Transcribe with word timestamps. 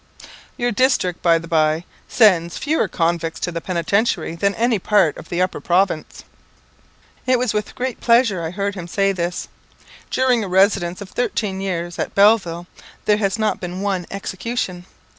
Your 0.57 0.71
district, 0.71 1.21
by 1.21 1.37
the 1.37 1.47
bye, 1.47 1.85
sends 2.07 2.57
fewer 2.57 2.87
convicts 2.87 3.39
to 3.41 3.51
the 3.51 3.61
Penitentiary 3.61 4.33
than 4.33 4.55
any 4.55 4.79
part 4.79 5.15
of 5.15 5.29
the 5.29 5.43
Upper 5.43 5.61
Province." 5.61 6.23
It 7.27 7.37
was 7.37 7.53
with 7.53 7.75
great 7.75 7.99
pleasure 7.99 8.41
I 8.41 8.49
heard 8.49 8.73
him 8.73 8.87
say 8.87 9.11
this. 9.11 9.47
During 10.09 10.43
a 10.43 10.47
residence 10.47 11.01
of 11.01 11.09
thirteen 11.11 11.61
years 11.61 11.99
at 11.99 12.15
Belleville, 12.15 12.65
there 13.05 13.17
has 13.17 13.37
not 13.37 13.59
been 13.59 13.81
one 13.81 14.07
execution. 14.09 14.87